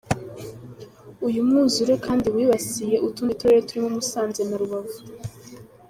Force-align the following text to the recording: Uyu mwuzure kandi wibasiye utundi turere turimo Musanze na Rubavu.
Uyu 1.27 1.39
mwuzure 1.47 1.93
kandi 2.05 2.27
wibasiye 2.35 2.95
utundi 3.07 3.33
turere 3.39 3.61
turimo 3.67 3.89
Musanze 3.95 4.41
na 4.45 4.55
Rubavu. 4.61 4.99